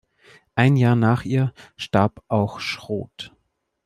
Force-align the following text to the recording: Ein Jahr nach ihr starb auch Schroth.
Ein 0.55 0.77
Jahr 0.77 0.95
nach 0.95 1.25
ihr 1.25 1.53
starb 1.77 2.23
auch 2.27 2.59
Schroth. 2.59 3.33